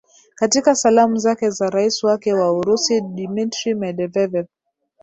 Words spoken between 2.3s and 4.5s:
wa urusi dmitry medeveev